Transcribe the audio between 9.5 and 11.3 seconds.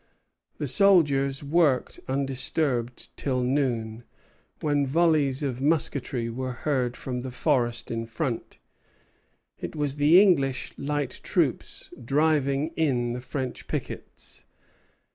It was the English light